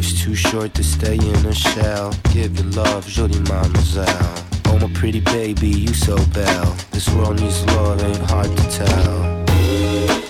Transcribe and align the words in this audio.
Life's 0.00 0.24
too 0.24 0.34
short 0.34 0.72
to 0.72 0.82
stay 0.82 1.16
in 1.16 1.44
a 1.44 1.52
shell. 1.52 2.14
Give 2.32 2.58
your 2.58 2.68
love, 2.68 3.06
jolie 3.06 3.38
mademoiselle. 3.40 4.34
Oh 4.68 4.78
my 4.80 4.90
pretty 4.94 5.20
baby, 5.20 5.68
you 5.68 5.92
so 5.92 6.16
belle. 6.28 6.74
This 6.90 7.06
world 7.10 7.38
needs 7.38 7.62
love, 7.66 8.02
ain't 8.02 8.30
hard 8.30 8.46
to 8.46 8.70
tell. 8.70 9.44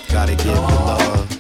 Gotta 0.09 0.35
give 0.35 0.47
your 0.47 0.57
love. 0.57 1.40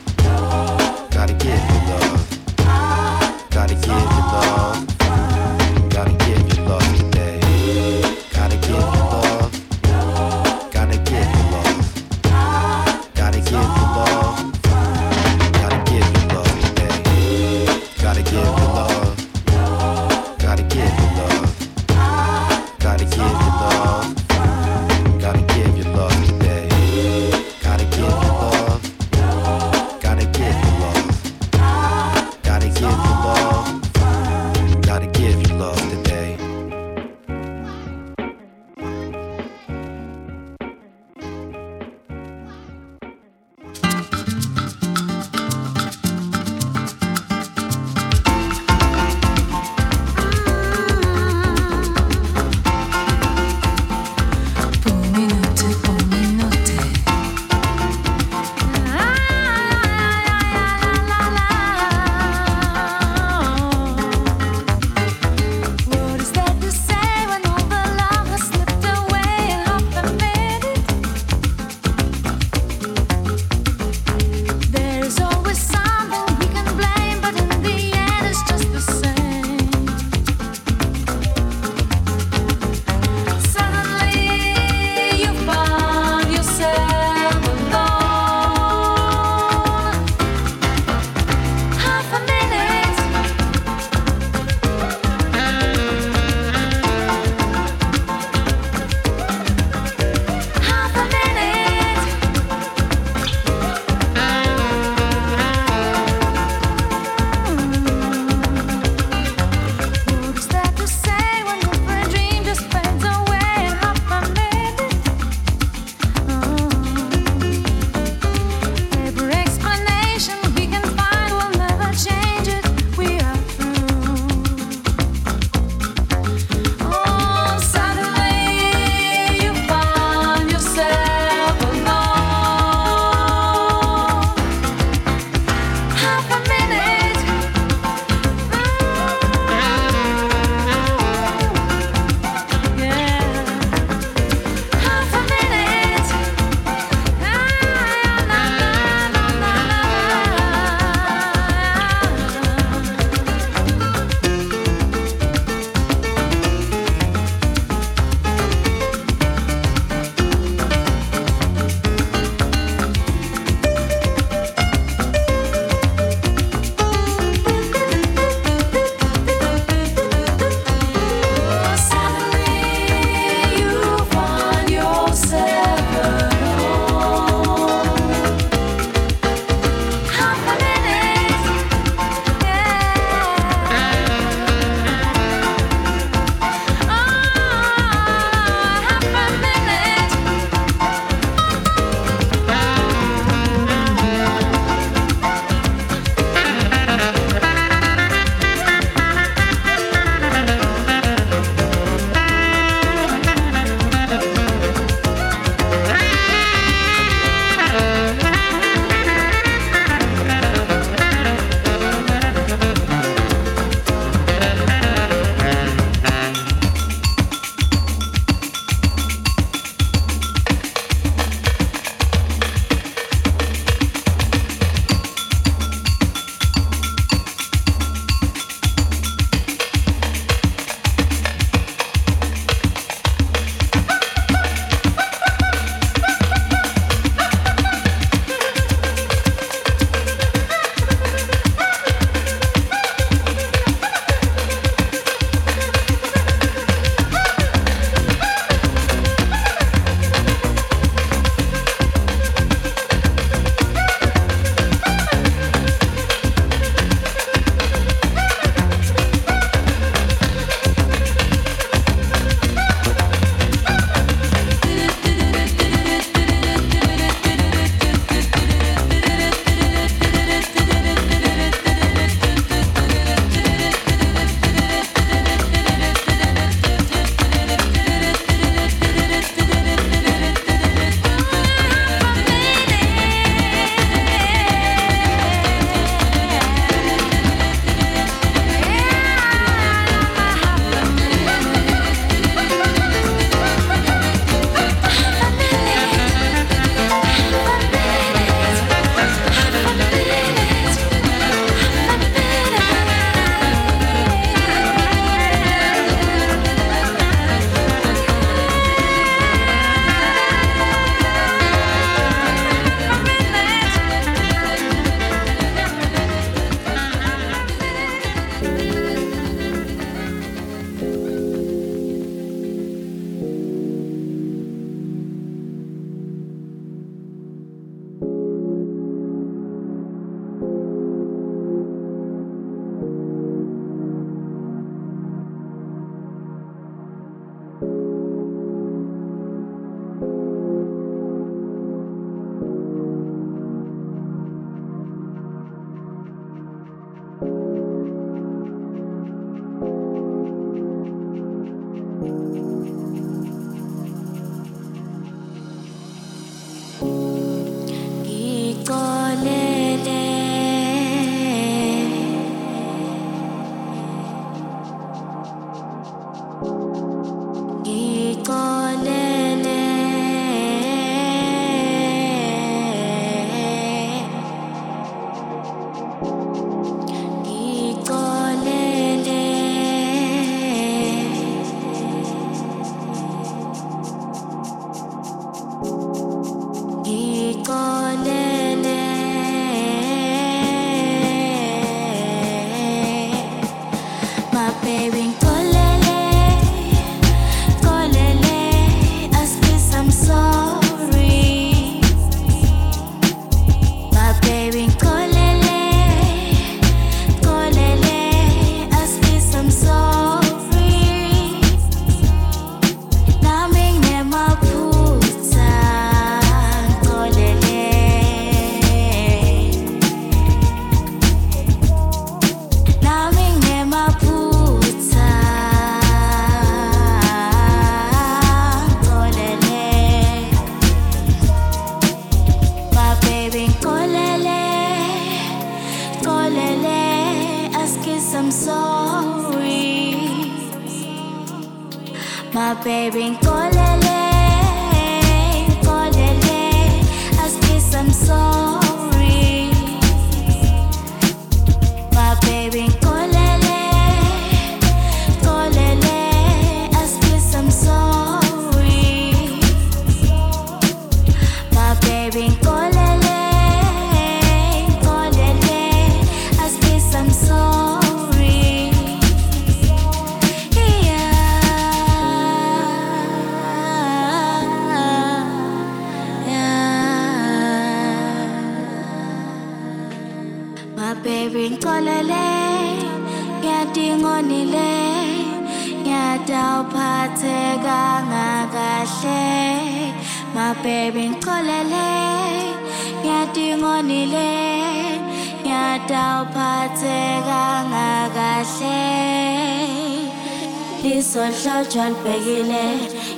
Libhekile 502.11 502.62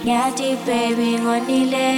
ngiyathi 0.04 0.48
baby 0.66 1.10
ngonile. 1.22 1.88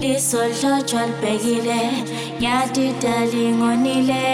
Lisohlotshwa 0.00 1.02
libhekile. 1.06 1.80
Ngiyathi 2.38 2.86
darling 3.02 3.56
ngonile 3.58 4.27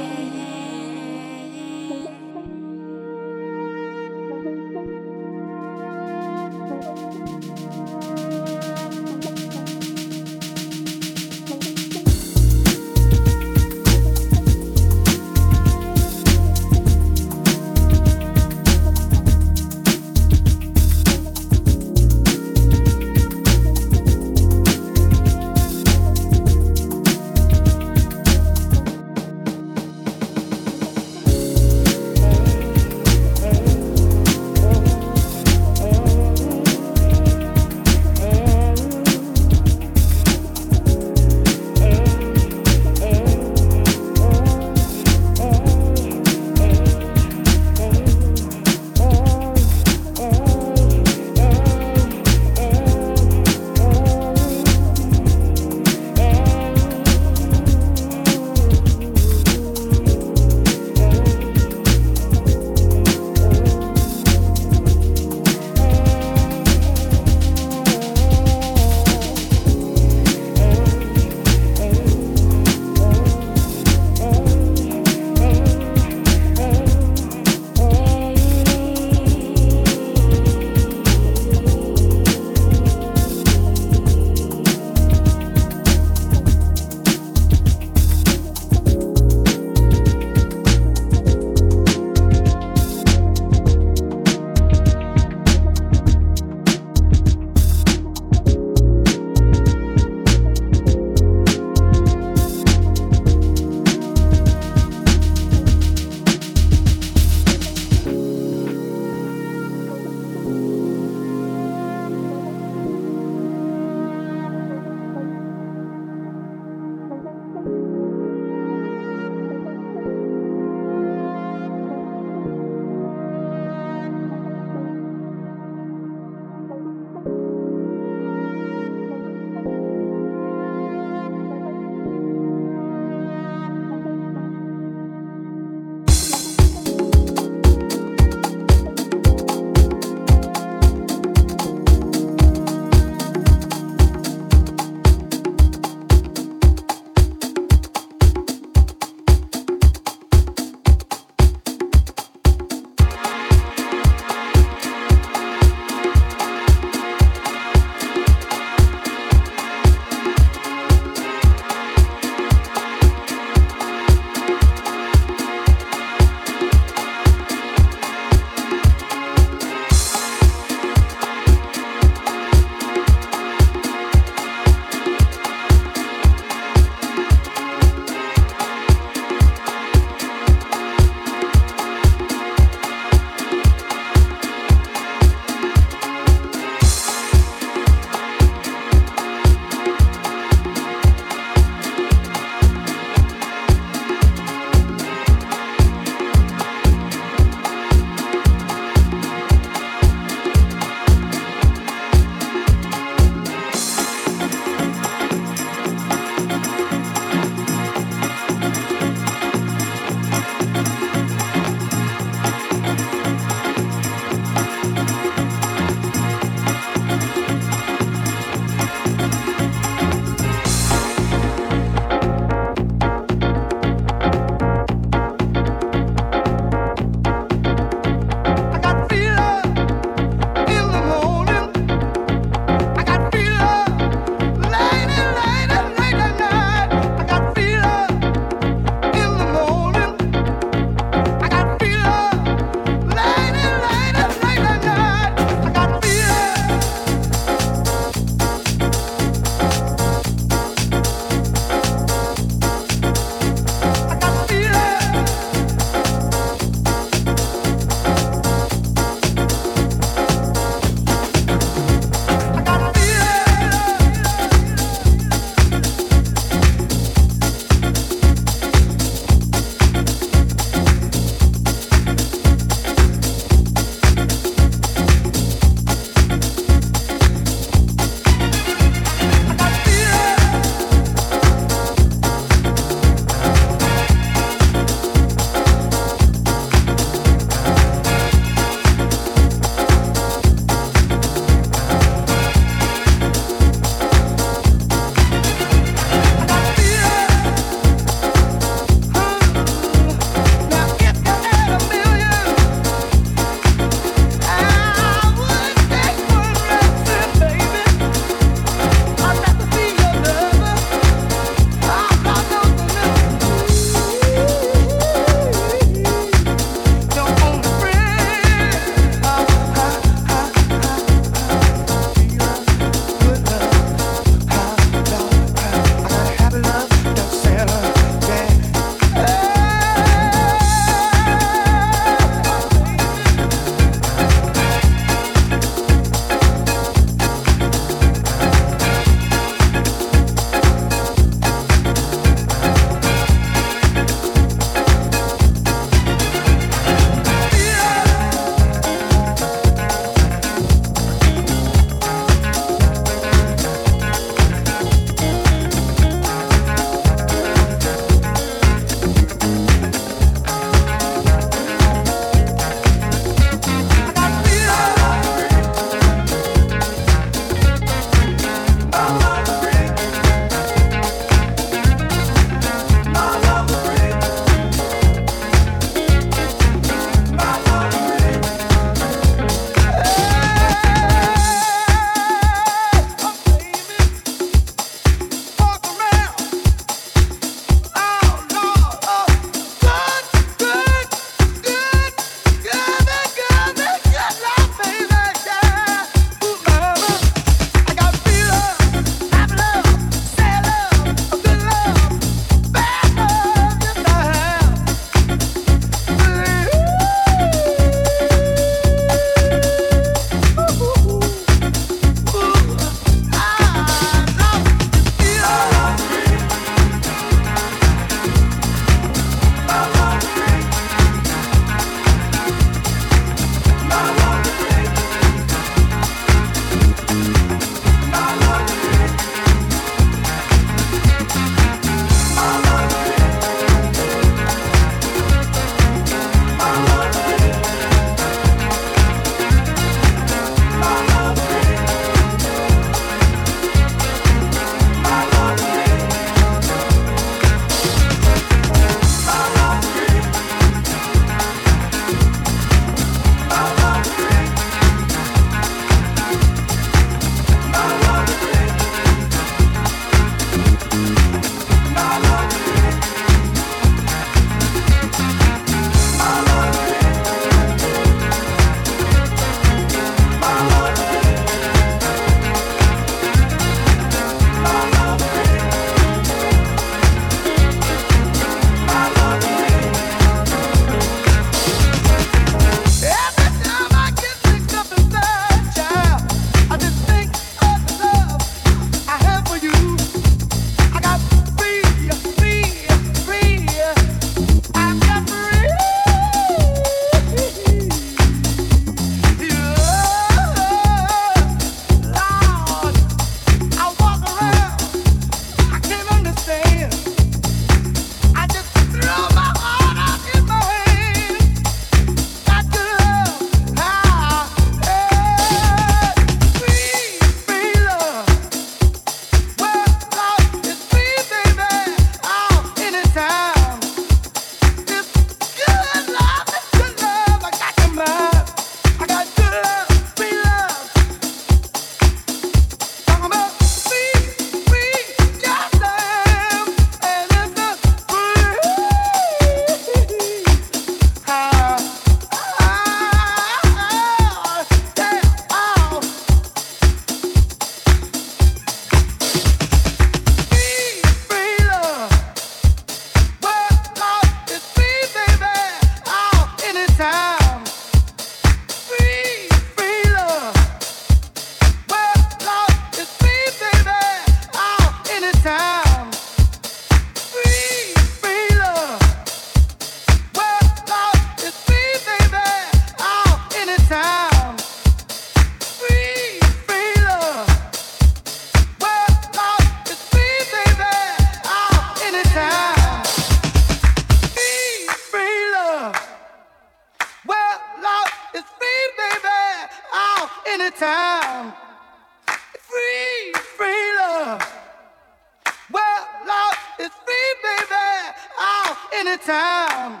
anytime. 599.06 600.00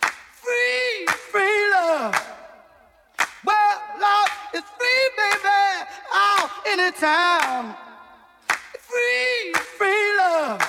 Free, 0.00 1.06
free 1.30 1.70
love. 1.72 2.14
Well, 3.44 3.82
love 4.00 4.30
is 4.54 4.62
free, 4.78 5.04
baby. 5.16 5.90
Oh, 6.12 6.62
anytime. 6.66 7.74
Free, 8.80 9.52
free 9.76 10.16
love. 10.18 10.60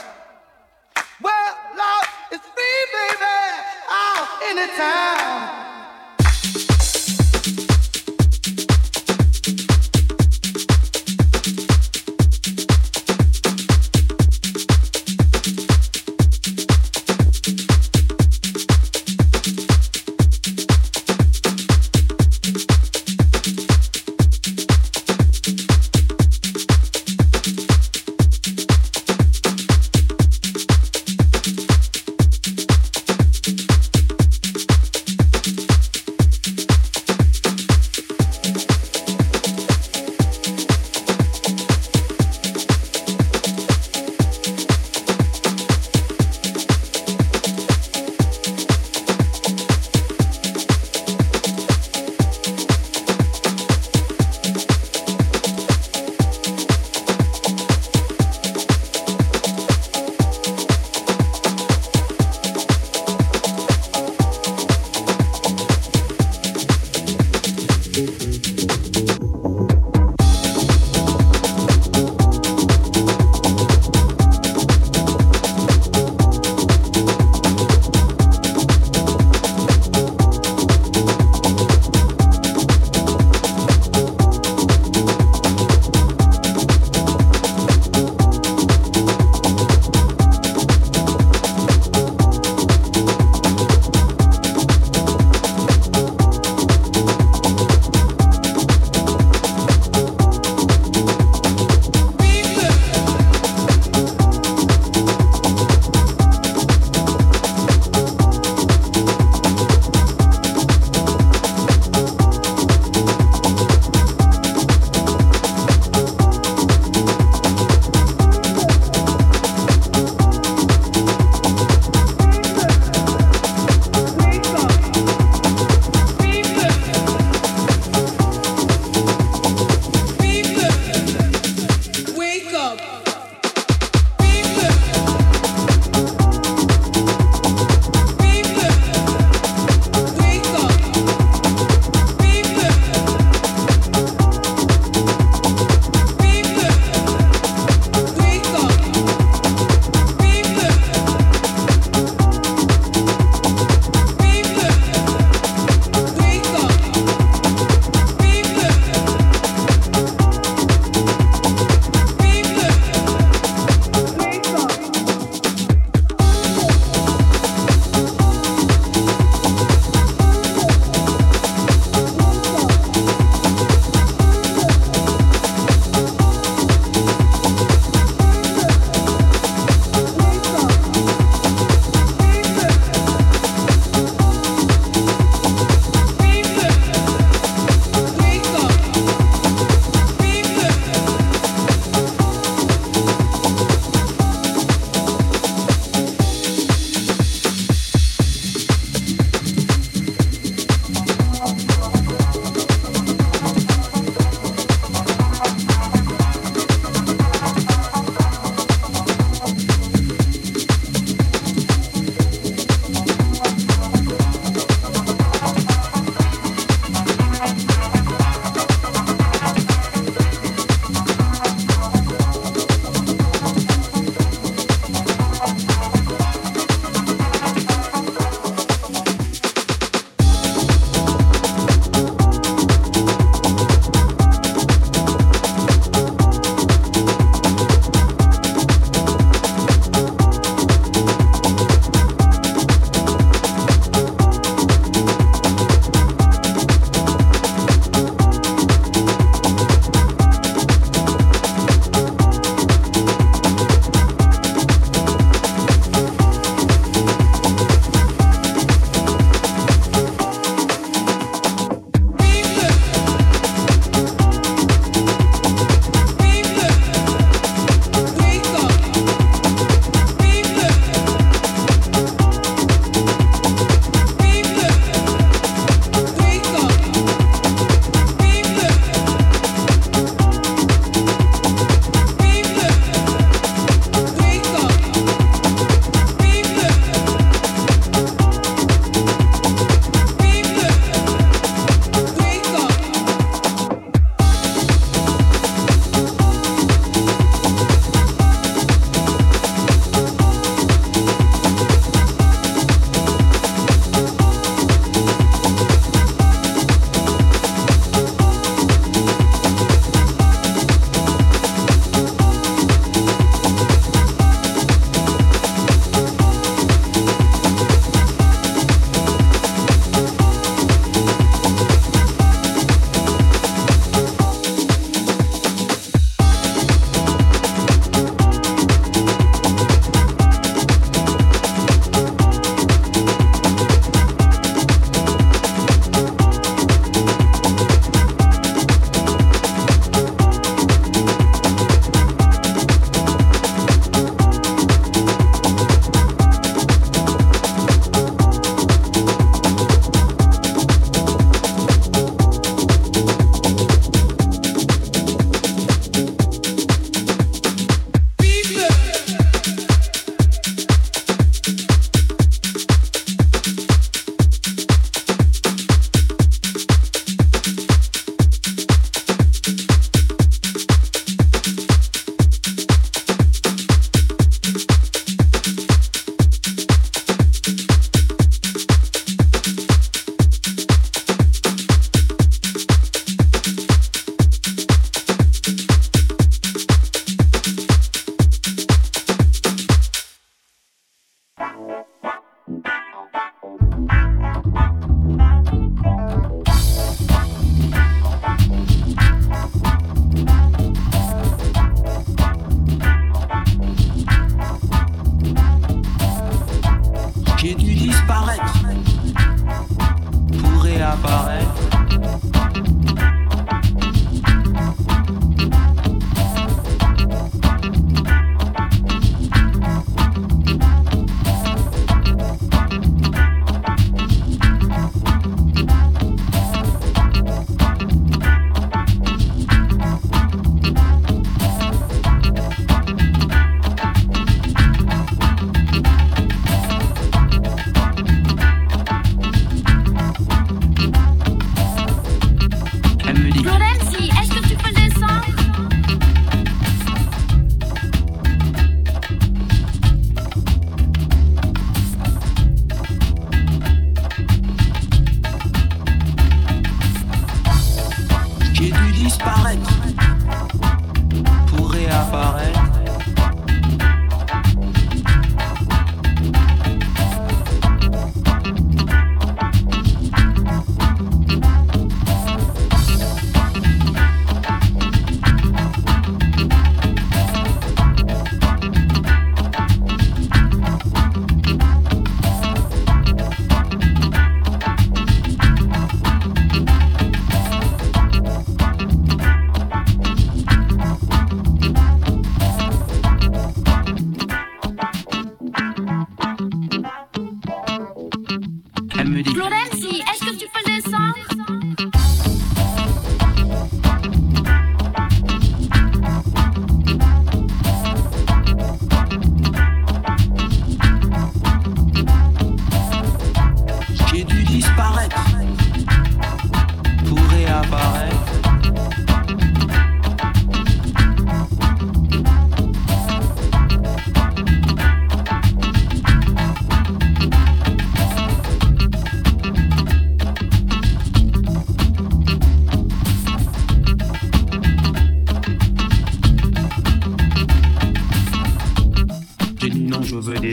Well, 1.22 1.58
love 1.78 2.08
is 2.34 2.42
free, 2.42 2.86
baby. 2.92 3.40
Oh, 3.90 4.40
anytime. 4.50 5.73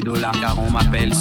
dollars 0.01 0.32
car 0.40 0.59
on 0.59 0.70
m'appelle 0.70 1.12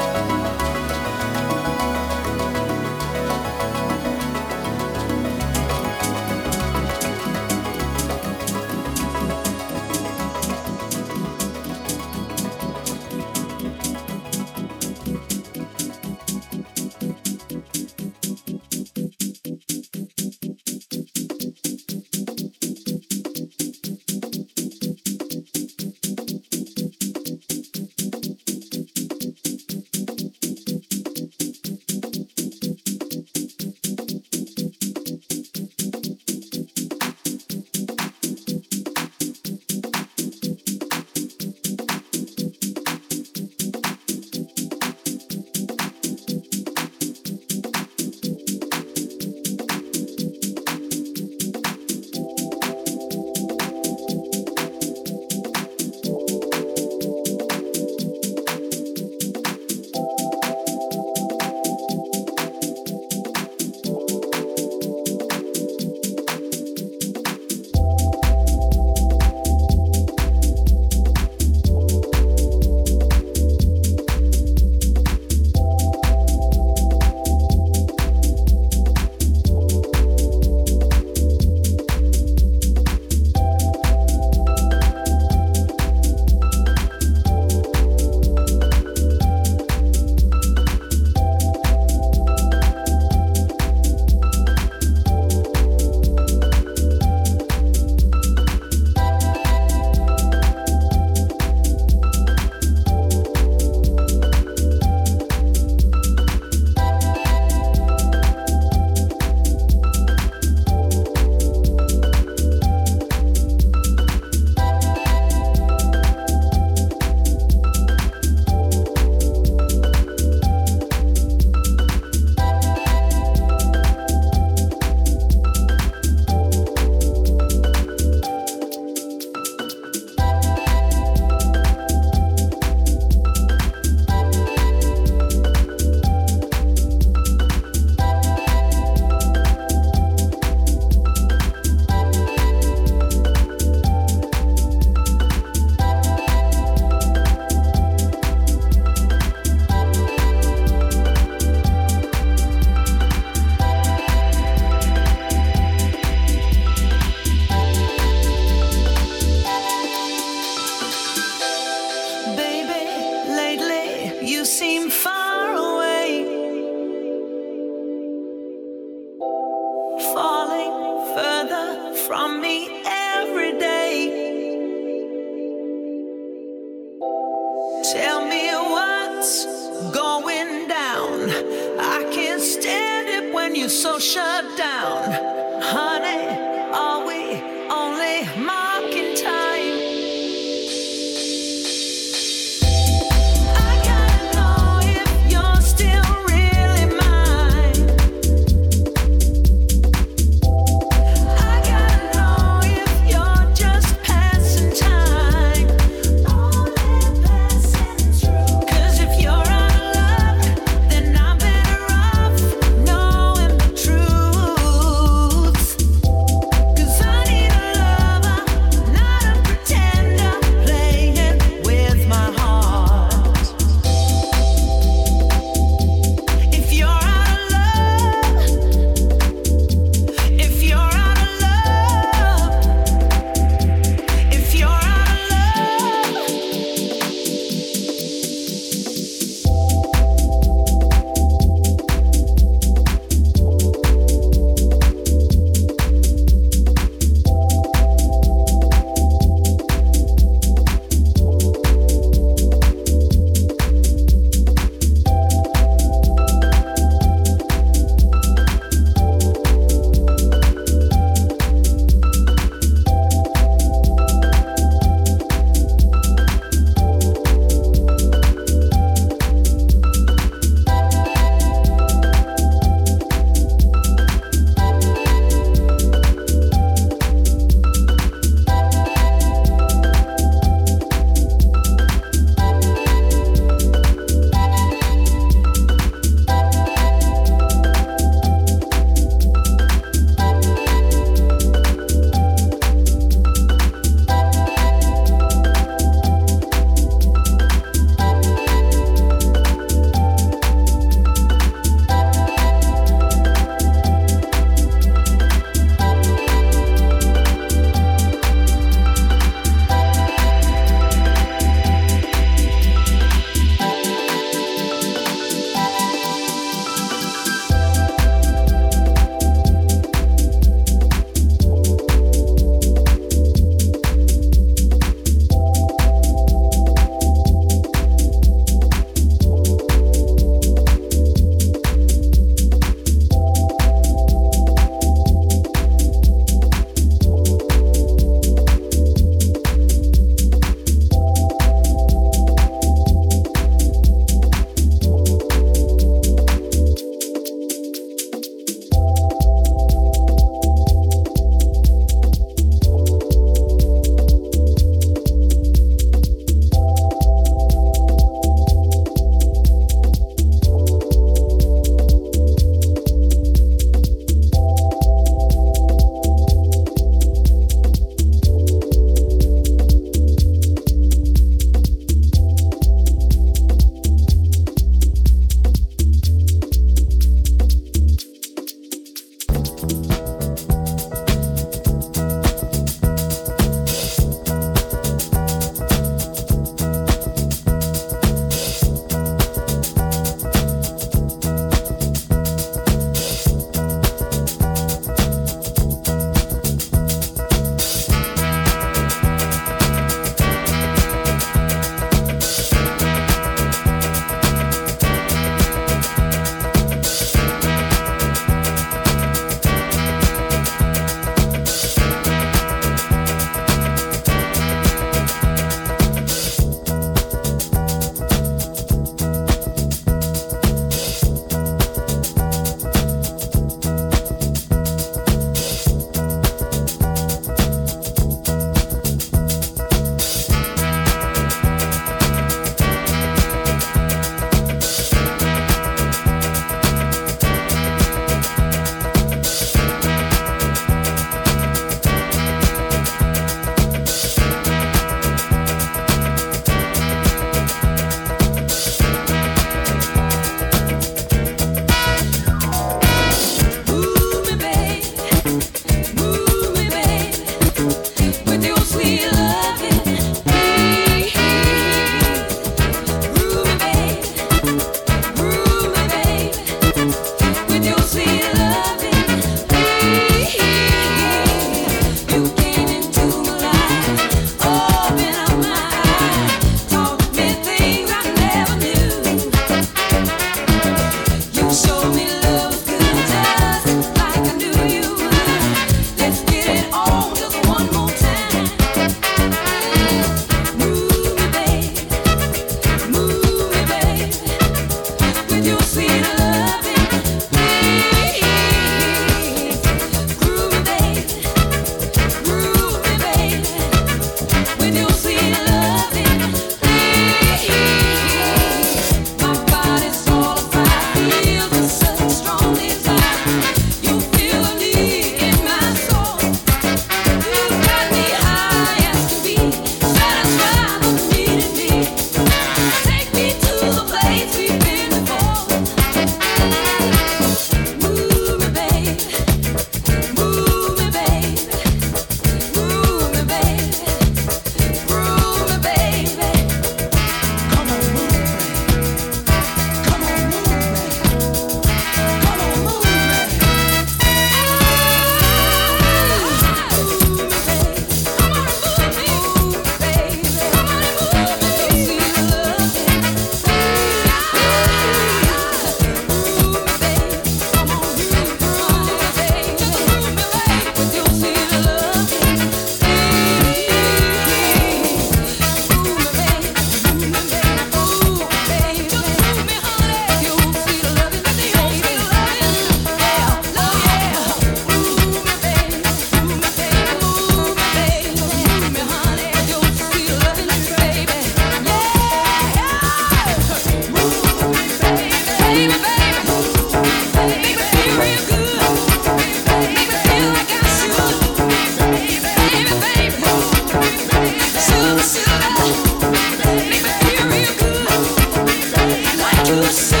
você. 599.61 600.00